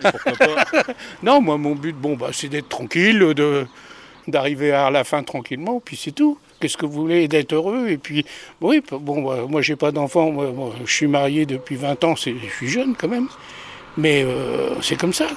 Pourquoi 0.00 0.32
pas? 0.32 0.64
Non, 1.22 1.40
moi 1.40 1.56
mon 1.56 1.74
but, 1.74 1.94
bon 1.94 2.16
bah 2.16 2.28
c'est 2.32 2.48
d'être 2.48 2.68
tranquille, 2.68 3.18
de 3.34 3.66
d'arriver 4.28 4.72
à 4.72 4.90
la 4.90 5.04
fin 5.04 5.22
tranquillement, 5.22 5.80
puis 5.84 5.96
c'est 5.96 6.10
tout. 6.10 6.38
Qu'est-ce 6.60 6.76
que 6.76 6.84
vous 6.84 6.92
voulez 7.02 7.28
D'être 7.28 7.52
heureux? 7.52 7.88
Et 7.88 7.96
puis 7.98 8.24
oui, 8.60 8.82
bon 8.90 9.22
bah, 9.22 9.46
moi 9.48 9.62
j'ai 9.62 9.76
pas 9.76 9.92
d'enfant, 9.92 10.30
moi, 10.30 10.50
moi, 10.52 10.72
je 10.84 10.92
suis 10.92 11.06
marié 11.06 11.46
depuis 11.46 11.76
20 11.76 12.02
ans, 12.04 12.16
c'est, 12.16 12.34
je 12.34 12.52
suis 12.54 12.68
jeune 12.68 12.94
quand 12.96 13.08
même, 13.08 13.28
mais 13.96 14.24
euh, 14.24 14.80
c'est 14.82 14.96
comme 14.96 15.12
ça. 15.12 15.28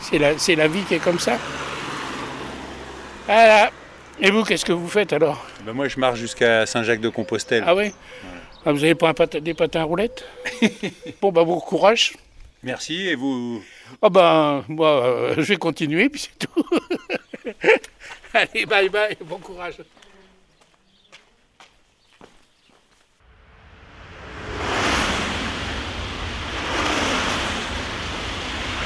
C'est 0.00 0.18
la, 0.18 0.38
c'est 0.38 0.54
la 0.54 0.68
vie 0.68 0.82
qui 0.82 0.94
est 0.94 1.02
comme 1.02 1.18
ça. 1.18 1.38
Voilà. 3.26 3.70
Et 4.20 4.30
vous, 4.30 4.44
qu'est-ce 4.44 4.64
que 4.64 4.72
vous 4.72 4.88
faites 4.88 5.12
alors? 5.12 5.44
Ben 5.64 5.72
Moi, 5.72 5.88
je 5.88 5.98
marche 5.98 6.18
jusqu'à 6.18 6.66
Saint-Jacques-de-Compostelle. 6.66 7.64
Ah 7.66 7.74
oui? 7.74 7.92
Ah, 8.66 8.72
Vous 8.72 8.82
avez 8.82 8.94
pas 8.94 9.12
un 9.18 9.40
des 9.40 9.52
patins 9.52 9.80
à 9.80 9.84
roulettes 9.84 10.24
Bon 11.20 11.30
bah 11.30 11.44
bon 11.44 11.60
courage. 11.60 12.14
Merci, 12.62 13.08
et 13.08 13.14
vous 13.14 13.62
Ah 14.00 14.08
ben, 14.08 14.64
moi, 14.68 15.04
euh, 15.04 15.34
je 15.36 15.42
vais 15.42 15.56
continuer, 15.56 16.08
puis 16.08 16.20
c'est 16.22 16.46
tout. 16.46 16.64
Allez, 18.32 18.64
bye 18.64 18.88
bye, 18.88 19.16
bon 19.22 19.36
courage. 19.38 19.74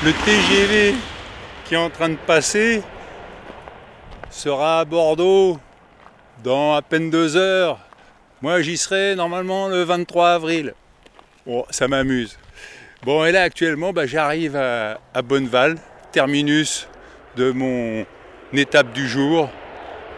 Le 0.05 0.13
TGV 0.13 0.95
qui 1.65 1.75
est 1.75 1.77
en 1.77 1.91
train 1.91 2.09
de 2.09 2.17
passer 2.17 2.83
sera 4.31 4.81
à 4.81 4.85
Bordeaux 4.85 5.59
dans 6.43 6.75
à 6.75 6.83
peine 6.83 7.11
deux 7.11 7.37
heures. 7.37 7.79
Moi, 8.41 8.63
j'y 8.63 8.77
serai 8.77 9.17
normalement 9.17 9.67
le 9.67 9.83
23 9.83 10.31
avril. 10.31 10.75
Bon, 11.45 11.65
ça 11.71 11.89
m'amuse. 11.89 12.39
Bon, 13.03 13.25
et 13.25 13.33
là, 13.33 13.43
actuellement, 13.43 13.93
bah, 13.93 14.07
j'arrive 14.07 14.55
à, 14.55 15.23
Bonneval, 15.23 15.77
terminus 16.13 16.87
de 17.37 17.51
mon 17.51 18.07
étape 18.53 18.93
du 18.93 19.09
jour, 19.09 19.51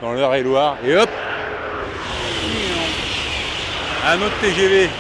dans 0.03 0.13
l'Eure-et-Loire. 0.13 0.77
Et 0.85 0.97
hop 0.97 1.09
Un 4.07 4.21
autre 4.21 4.39
TGV. 4.43 4.91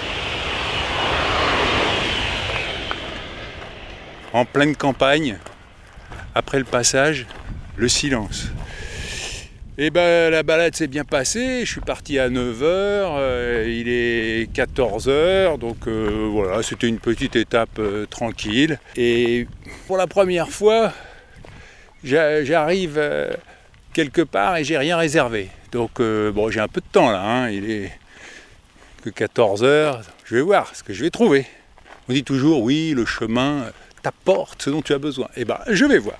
En 4.32 4.46
pleine 4.46 4.74
campagne, 4.76 5.36
après 6.34 6.58
le 6.58 6.64
passage, 6.64 7.26
le 7.76 7.88
silence. 7.88 8.46
Et 9.82 9.88
ben 9.88 10.30
la 10.30 10.42
balade 10.42 10.76
s'est 10.76 10.88
bien 10.88 11.04
passée, 11.04 11.60
je 11.64 11.72
suis 11.72 11.80
parti 11.80 12.18
à 12.18 12.28
9h, 12.28 13.66
il 13.66 13.88
est 13.88 14.54
14h, 14.54 15.58
donc 15.58 15.86
euh, 15.86 16.28
voilà, 16.30 16.62
c'était 16.62 16.86
une 16.86 16.98
petite 16.98 17.34
étape 17.34 17.78
euh, 17.78 18.04
tranquille. 18.04 18.78
Et 18.96 19.46
pour 19.86 19.96
la 19.96 20.06
première 20.06 20.50
fois, 20.50 20.92
j'arrive 22.04 22.98
euh, 22.98 23.32
quelque 23.94 24.20
part 24.20 24.58
et 24.58 24.64
j'ai 24.64 24.76
rien 24.76 24.98
réservé. 24.98 25.48
Donc 25.72 26.02
bon, 26.02 26.50
j'ai 26.50 26.60
un 26.60 26.68
peu 26.68 26.82
de 26.82 26.92
temps 26.92 27.10
là, 27.10 27.22
hein, 27.22 27.48
il 27.48 27.70
est 27.70 27.90
que 29.02 29.08
14h, 29.08 30.02
je 30.26 30.34
vais 30.34 30.42
voir 30.42 30.76
ce 30.76 30.82
que 30.82 30.92
je 30.92 31.04
vais 31.04 31.10
trouver. 31.10 31.46
On 32.10 32.12
dit 32.12 32.22
toujours 32.24 32.62
oui, 32.64 32.92
le 32.94 33.06
chemin 33.06 33.64
t'apporte 34.02 34.60
ce 34.60 34.68
dont 34.68 34.82
tu 34.82 34.92
as 34.92 34.98
besoin. 34.98 35.28
Et 35.36 35.40
eh 35.40 35.44
ben 35.46 35.58
je 35.70 35.86
vais 35.86 35.96
voir. 35.96 36.18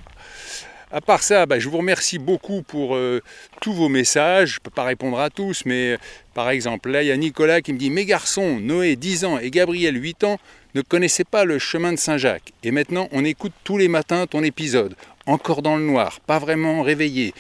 À 0.93 1.01
part 1.01 1.23
ça, 1.23 1.47
bah, 1.47 1.61
je 1.61 1.69
vous 1.69 1.79
remercie 1.79 2.19
beaucoup 2.19 2.63
pour 2.63 2.97
euh, 2.97 3.23
tous 3.61 3.73
vos 3.73 3.89
messages. 3.89 4.55
Je 4.55 4.57
ne 4.57 4.61
peux 4.65 4.71
pas 4.73 4.83
répondre 4.83 5.21
à 5.21 5.31
tous, 5.31 5.63
mais 5.65 5.93
euh, 5.93 5.97
par 6.35 6.51
exemple, 6.51 6.91
là, 6.91 7.05
il 7.05 7.07
y 7.07 7.13
a 7.13 7.17
Nicolas 7.17 7.61
qui 7.61 7.73
me 7.73 7.79
dit 7.79 7.91
Mes 7.91 8.05
garçons, 8.05 8.59
Noé 8.59 8.97
10 8.97 9.25
ans 9.25 9.39
et 9.39 9.53
Gabriel 9.53 10.03
8 10.03 10.25
ans, 10.25 10.41
ne 10.75 10.83
connaissaient 10.83 11.23
pas 11.23 11.45
le 11.45 11.61
chemin 11.61 11.93
de 11.93 11.99
Saint-Jacques. 11.99 12.53
Et 12.65 12.73
maintenant, 12.73 13.09
on 13.13 13.25
écoute 13.25 13.53
tous 13.63 13.79
les 13.79 13.87
matins 13.87 14.27
ton 14.27 14.43
épisode. 14.43 14.97
Encore 15.27 15.63
dans 15.63 15.77
le 15.77 15.85
noir, 15.85 16.19
pas 16.27 16.41
vraiment 16.41 16.83
réveillé, 16.83 17.35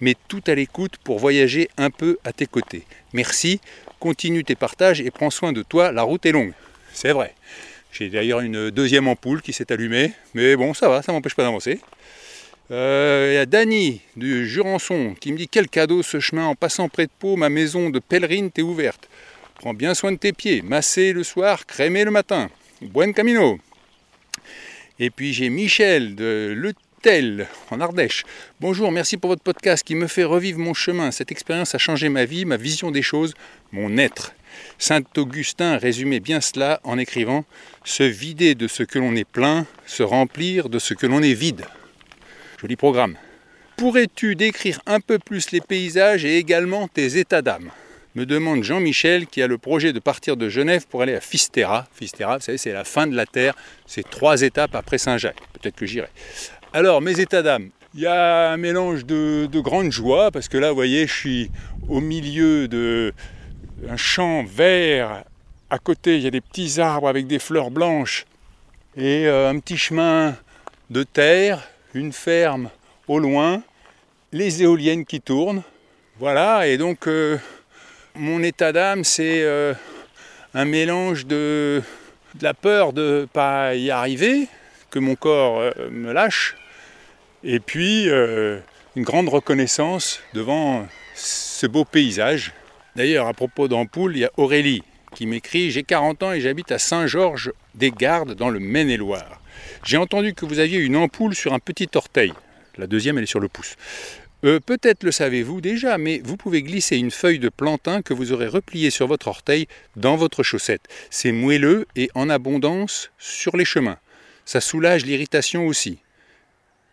mais 0.00 0.16
tout 0.26 0.42
à 0.48 0.56
l'écoute 0.56 0.96
pour 1.04 1.20
voyager 1.20 1.68
un 1.76 1.90
peu 1.90 2.18
à 2.24 2.32
tes 2.32 2.46
côtés. 2.46 2.82
Merci, 3.12 3.60
continue 4.00 4.42
tes 4.42 4.56
partages 4.56 5.00
et 5.00 5.12
prends 5.12 5.30
soin 5.30 5.52
de 5.52 5.62
toi, 5.62 5.92
la 5.92 6.02
route 6.02 6.26
est 6.26 6.32
longue. 6.32 6.54
C'est 6.92 7.12
vrai. 7.12 7.34
J'ai 7.92 8.08
d'ailleurs 8.08 8.40
une 8.40 8.70
deuxième 8.70 9.06
ampoule 9.06 9.42
qui 9.42 9.52
s'est 9.52 9.70
allumée, 9.72 10.12
mais 10.34 10.56
bon, 10.56 10.74
ça 10.74 10.88
va, 10.88 11.02
ça 11.02 11.12
m'empêche 11.12 11.36
pas 11.36 11.44
d'avancer. 11.44 11.80
Il 12.68 12.74
y 12.74 13.36
a 13.36 13.46
Dany 13.46 14.00
du 14.16 14.48
Jurançon 14.48 15.14
qui 15.20 15.32
me 15.32 15.38
dit 15.38 15.48
Quel 15.48 15.68
cadeau 15.68 16.02
ce 16.02 16.18
chemin 16.18 16.46
en 16.46 16.54
passant 16.54 16.88
près 16.88 17.06
de 17.06 17.12
Pau, 17.16 17.36
ma 17.36 17.48
maison 17.48 17.90
de 17.90 18.00
pèlerine 18.00 18.50
t'est 18.50 18.62
ouverte. 18.62 19.08
Prends 19.56 19.74
bien 19.74 19.94
soin 19.94 20.12
de 20.12 20.16
tes 20.16 20.32
pieds, 20.32 20.62
masser 20.62 21.12
le 21.12 21.22
soir, 21.22 21.64
crémer 21.66 22.04
le 22.04 22.10
matin. 22.10 22.50
Buen 22.82 23.14
camino. 23.14 23.58
Et 24.98 25.10
puis 25.10 25.32
j'ai 25.32 25.48
Michel 25.48 26.16
de 26.16 26.52
Le 26.56 26.72
en 27.70 27.80
Ardèche. 27.80 28.24
Bonjour, 28.60 28.90
merci 28.90 29.16
pour 29.16 29.30
votre 29.30 29.42
podcast 29.42 29.86
qui 29.86 29.94
me 29.94 30.08
fait 30.08 30.24
revivre 30.24 30.58
mon 30.58 30.74
chemin. 30.74 31.12
Cette 31.12 31.30
expérience 31.30 31.72
a 31.72 31.78
changé 31.78 32.08
ma 32.08 32.24
vie, 32.24 32.44
ma 32.44 32.56
vision 32.56 32.90
des 32.90 33.02
choses, 33.02 33.34
mon 33.70 33.96
être. 33.96 34.34
Saint 34.78 35.02
Augustin 35.16 35.76
résumait 35.76 36.18
bien 36.18 36.40
cela 36.40 36.80
en 36.82 36.98
écrivant 36.98 37.44
Se 37.84 38.02
vider 38.02 38.56
de 38.56 38.66
ce 38.66 38.82
que 38.82 38.98
l'on 38.98 39.14
est 39.14 39.28
plein, 39.28 39.66
se 39.86 40.02
remplir 40.02 40.68
de 40.68 40.80
ce 40.80 40.94
que 40.94 41.06
l'on 41.06 41.22
est 41.22 41.34
vide. 41.34 41.64
Joli 42.58 42.76
programme. 42.76 43.16
Pourrais-tu 43.76 44.34
décrire 44.34 44.80
un 44.86 45.00
peu 45.00 45.18
plus 45.18 45.50
les 45.50 45.60
paysages 45.60 46.24
et 46.24 46.38
également 46.38 46.88
tes 46.88 47.18
états 47.18 47.42
d'âme? 47.42 47.70
Me 48.14 48.24
demande 48.24 48.64
Jean-Michel 48.64 49.26
qui 49.26 49.42
a 49.42 49.46
le 49.46 49.58
projet 49.58 49.92
de 49.92 49.98
partir 49.98 50.38
de 50.38 50.48
Genève 50.48 50.86
pour 50.86 51.02
aller 51.02 51.14
à 51.14 51.20
Fisterra. 51.20 51.86
Fisterra, 51.92 52.38
vous 52.38 52.42
savez, 52.42 52.56
c'est 52.56 52.72
la 52.72 52.84
fin 52.84 53.06
de 53.06 53.14
la 53.14 53.26
Terre. 53.26 53.54
C'est 53.84 54.08
trois 54.08 54.40
étapes 54.40 54.74
après 54.74 54.96
Saint-Jacques. 54.96 55.42
Peut-être 55.52 55.76
que 55.76 55.84
j'irai. 55.84 56.08
Alors, 56.72 57.02
mes 57.02 57.20
états 57.20 57.42
d'âme. 57.42 57.68
Il 57.94 58.00
y 58.00 58.06
a 58.06 58.50
un 58.50 58.56
mélange 58.56 59.04
de, 59.04 59.48
grande 59.60 59.92
joie 59.92 60.30
parce 60.30 60.48
que 60.48 60.56
là, 60.56 60.70
vous 60.70 60.76
voyez, 60.76 61.06
je 61.06 61.12
suis 61.12 61.50
au 61.90 62.00
milieu 62.00 62.68
d'un 62.68 63.96
champ 63.96 64.44
vert. 64.44 65.24
À 65.68 65.78
côté, 65.78 66.16
il 66.16 66.22
y 66.22 66.26
a 66.26 66.30
des 66.30 66.40
petits 66.40 66.80
arbres 66.80 67.08
avec 67.08 67.26
des 67.26 67.38
fleurs 67.38 67.70
blanches 67.70 68.24
et 68.96 69.26
euh, 69.26 69.50
un 69.50 69.58
petit 69.58 69.76
chemin 69.76 70.36
de 70.88 71.02
terre 71.02 71.62
une 71.96 72.12
ferme 72.12 72.70
au 73.08 73.18
loin, 73.18 73.62
les 74.32 74.62
éoliennes 74.62 75.04
qui 75.06 75.20
tournent. 75.20 75.62
Voilà, 76.18 76.66
et 76.66 76.76
donc 76.76 77.08
euh, 77.08 77.38
mon 78.14 78.42
état 78.42 78.72
d'âme, 78.72 79.02
c'est 79.02 79.42
euh, 79.42 79.72
un 80.54 80.64
mélange 80.66 81.26
de, 81.26 81.82
la 82.40 82.54
peur 82.54 82.92
de 82.92 83.20
ne 83.20 83.24
pas 83.24 83.74
y 83.74 83.90
arriver, 83.90 84.46
que 84.90 84.98
mon 84.98 85.14
corps 85.14 85.60
euh, 85.60 85.72
me 85.90 86.12
lâche, 86.12 86.56
et 87.42 87.60
puis 87.60 88.08
une 88.08 89.02
grande 89.02 89.28
reconnaissance 89.28 90.20
devant 90.34 90.86
ce 91.14 91.66
beau 91.66 91.84
paysage. 91.84 92.52
D'ailleurs, 92.96 93.26
à 93.26 93.34
propos 93.34 93.68
d'ampoule, 93.68 94.16
il 94.16 94.20
y 94.20 94.24
a 94.24 94.30
Aurélie 94.36 94.82
qui 95.14 95.26
m'écrit 95.26 95.70
J'ai 95.70 95.82
40 95.82 96.22
ans 96.24 96.32
et 96.32 96.40
j'habite 96.40 96.72
à 96.72 96.78
Saint-Georges-des-Gardes 96.78 98.34
dans 98.34 98.50
le 98.50 98.58
Maine-et-Loire. 98.58 99.40
J'ai 99.84 99.96
entendu 99.96 100.34
que 100.34 100.46
vous 100.46 100.58
aviez 100.58 100.78
une 100.78 100.96
ampoule 100.96 101.34
sur 101.34 101.52
un 101.52 101.58
petit 101.58 101.88
orteil. 101.94 102.32
La 102.78 102.86
deuxième, 102.86 103.18
elle 103.18 103.24
est 103.24 103.26
sur 103.26 103.40
le 103.40 103.48
pouce. 103.48 103.76
Euh, 104.44 104.60
peut-être 104.60 105.02
le 105.02 105.12
savez-vous 105.12 105.60
déjà, 105.60 105.96
mais 105.96 106.20
vous 106.22 106.36
pouvez 106.36 106.62
glisser 106.62 106.96
une 106.98 107.10
feuille 107.10 107.38
de 107.38 107.48
plantain 107.48 108.02
que 108.02 108.12
vous 108.12 108.32
aurez 108.32 108.46
repliée 108.46 108.90
sur 108.90 109.06
votre 109.06 109.28
orteil 109.28 109.66
dans 109.96 110.16
votre 110.16 110.42
chaussette. 110.42 110.82
C'est 111.10 111.32
moelleux 111.32 111.86
et 111.96 112.10
en 112.14 112.28
abondance 112.28 113.10
sur 113.18 113.56
les 113.56 113.64
chemins. 113.64 113.98
Ça 114.44 114.60
soulage 114.60 115.06
l'irritation 115.06 115.66
aussi. 115.66 115.98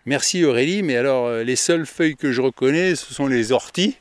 Merci 0.05 0.45
Aurélie, 0.45 0.83
mais 0.83 0.95
alors 0.95 1.27
euh, 1.27 1.43
les 1.43 1.55
seules 1.55 1.85
feuilles 1.85 2.15
que 2.15 2.31
je 2.31 2.41
reconnais, 2.41 2.95
ce 2.95 3.13
sont 3.13 3.27
les 3.27 3.51
orties. 3.51 3.97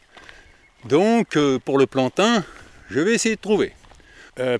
Donc 0.85 1.37
euh, 1.37 1.59
pour 1.59 1.79
le 1.79 1.87
plantain, 1.87 2.45
je 2.91 3.01
vais 3.01 3.15
essayer 3.15 3.37
de 3.37 3.41
trouver. 3.41 3.73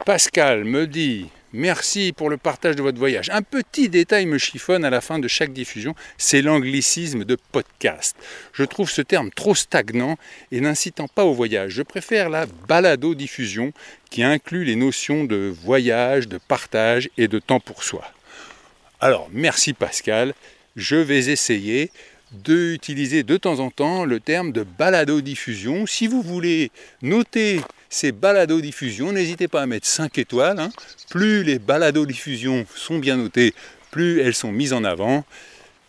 Pascal 0.05 0.65
me 0.65 0.87
dit 0.87 1.31
Merci 1.55 2.15
pour 2.17 2.31
le 2.31 2.39
partage 2.39 2.77
de 2.77 2.83
votre 2.83 2.99
voyage. 2.99 3.29
Un 3.29 3.43
petit 3.43 3.91
détail 3.91 4.25
me 4.25 4.39
chiffonne 4.39 4.87
à 4.87 4.91
la 4.91 5.03
fin 5.03 5.19
de 5.19 5.29
chaque 5.29 5.53
diffusion, 5.53 5.95
c'est 6.17 6.41
l'anglicisme 6.41 7.25
de 7.25 7.37
podcast. 7.53 8.17
Je 8.55 8.65
trouve 8.65 8.91
ce 8.91 9.03
terme 9.03 9.31
trop 9.31 9.55
stagnant 9.55 10.17
et 10.51 10.63
n'incitant 10.63 11.09
pas 11.09 11.25
au 11.25 11.35
voyage. 11.35 11.73
Je 11.73 11.83
préfère 11.83 12.31
la 12.31 12.47
balado-diffusion 12.69 13.75
qui 14.09 14.23
inclut 14.23 14.65
les 14.65 14.77
notions 14.77 15.25
de 15.25 15.53
voyage, 15.63 16.27
de 16.27 16.39
partage 16.39 17.11
et 17.19 17.29
de 17.29 17.39
temps 17.39 17.61
pour 17.61 17.85
soi. 17.85 18.11
Alors, 19.01 19.29
merci 19.31 19.75
Pascal. 19.75 20.33
Je 20.77 20.97
vais 20.97 21.29
essayer 21.29 21.91
d'utiliser 22.33 23.25
de 23.25 23.37
temps 23.37 23.61
en 23.61 23.71
temps 23.71 24.07
le 24.07 24.21
terme 24.21 24.53
de 24.53 24.63
balado-diffusion. 24.63 25.87
Si 25.87 26.07
vous 26.07 26.23
voulez 26.23 26.71
noter 27.03 27.61
ces 27.93 28.11
balados-diffusions, 28.11 29.13
n'hésitez 29.13 29.49
pas 29.49 29.61
à 29.61 29.67
mettre 29.67 29.87
5 29.87 30.17
étoiles. 30.17 30.59
Hein. 30.59 30.71
Plus 31.11 31.45
les 31.45 31.59
balados-diffusions 31.59 32.65
sont 32.75 32.99
bien 32.99 33.17
notées, 33.19 33.55
plus 33.91 34.21
elles 34.21 34.35
sont 34.35 34.51
mises 34.51 34.73
en 34.73 34.83
avant. 34.83 35.25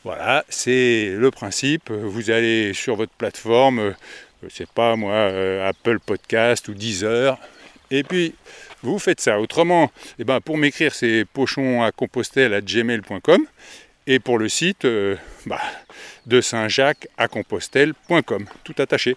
Voilà, 0.03 0.43
c'est 0.49 1.13
le 1.17 1.31
principe. 1.31 1.89
Vous 1.89 2.29
allez 2.29 2.73
sur 2.73 2.97
votre 2.97 3.13
plateforme, 3.13 3.95
je 4.43 4.53
sais 4.53 4.65
pas 4.65 4.97
moi, 4.97 5.13
euh, 5.13 5.69
Apple 5.69 5.99
Podcast 5.99 6.67
ou 6.67 6.73
Deezer, 6.73 7.39
et 7.89 8.03
puis 8.03 8.35
vous 8.81 8.99
faites 8.99 9.21
ça. 9.21 9.39
Autrement, 9.39 9.89
eh 10.19 10.25
ben, 10.25 10.41
pour 10.41 10.57
m'écrire, 10.57 10.93
c'est 10.93 11.23
pochon 11.31 11.83
à 11.83 11.93
compostel 11.93 12.53
à 12.53 12.59
gmail.com 12.59 13.45
et 14.07 14.19
pour 14.19 14.37
le 14.39 14.49
site 14.49 14.83
euh, 14.83 15.15
bah, 15.45 15.61
de 16.25 16.41
Saint-Jacques 16.41 17.07
à 17.17 17.29
compostel.com, 17.29 18.45
tout 18.65 18.75
attaché. 18.77 19.15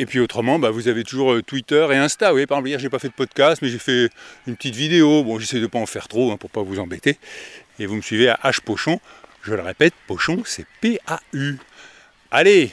Et 0.00 0.06
puis 0.06 0.18
autrement, 0.18 0.58
bah, 0.58 0.70
vous 0.70 0.88
avez 0.88 1.04
toujours 1.04 1.34
euh, 1.34 1.42
Twitter 1.42 1.86
et 1.92 1.96
Insta. 1.96 2.28
Vous 2.28 2.36
voyez, 2.36 2.46
par 2.46 2.56
exemple, 2.56 2.70
hier, 2.70 2.78
j'ai 2.78 2.88
pas 2.88 2.98
fait 2.98 3.08
de 3.08 3.12
podcast, 3.12 3.60
mais 3.60 3.68
j'ai 3.68 3.78
fait 3.78 4.08
une 4.46 4.56
petite 4.56 4.74
vidéo. 4.74 5.22
Bon, 5.22 5.38
j'essaie 5.38 5.60
de 5.60 5.66
pas 5.66 5.78
en 5.78 5.84
faire 5.84 6.08
trop 6.08 6.32
hein, 6.32 6.38
pour 6.38 6.48
pas 6.48 6.62
vous 6.62 6.78
embêter. 6.78 7.18
Et 7.78 7.84
vous 7.84 7.96
me 7.96 8.00
suivez 8.00 8.30
à 8.30 8.40
H 8.42 8.62
Pochon. 8.62 8.98
Je 9.42 9.52
le 9.52 9.60
répète, 9.60 9.92
Pochon, 10.06 10.42
c'est 10.46 10.64
P-A-U. 10.80 11.58
Allez, 12.30 12.70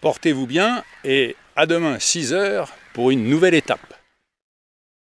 portez-vous 0.00 0.48
bien 0.48 0.82
et 1.04 1.36
à 1.54 1.66
demain 1.66 1.98
6h 1.98 2.66
pour 2.94 3.12
une 3.12 3.30
nouvelle 3.30 3.54
étape. 3.54 3.94